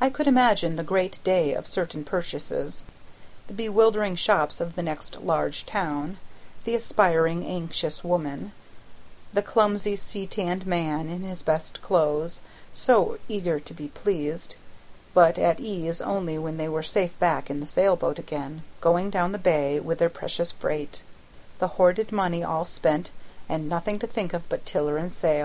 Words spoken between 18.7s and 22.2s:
going down the bay with their precious freight, the hoarded